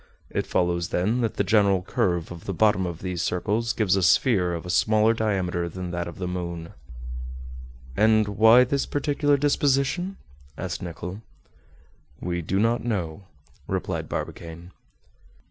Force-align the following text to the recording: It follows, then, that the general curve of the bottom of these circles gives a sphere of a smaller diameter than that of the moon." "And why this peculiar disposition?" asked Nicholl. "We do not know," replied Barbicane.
It 0.31 0.47
follows, 0.47 0.89
then, 0.89 1.21
that 1.21 1.35
the 1.35 1.43
general 1.43 1.83
curve 1.83 2.31
of 2.31 2.45
the 2.45 2.55
bottom 2.55 2.87
of 2.87 3.03
these 3.03 3.21
circles 3.21 3.71
gives 3.71 3.95
a 3.95 4.01
sphere 4.01 4.55
of 4.55 4.65
a 4.65 4.71
smaller 4.71 5.13
diameter 5.13 5.69
than 5.69 5.91
that 5.91 6.07
of 6.07 6.17
the 6.17 6.27
moon." 6.27 6.69
"And 7.95 8.27
why 8.29 8.63
this 8.63 8.87
peculiar 8.87 9.37
disposition?" 9.37 10.17
asked 10.57 10.81
Nicholl. 10.81 11.21
"We 12.19 12.41
do 12.41 12.57
not 12.59 12.83
know," 12.83 13.25
replied 13.67 14.09
Barbicane. 14.09 14.71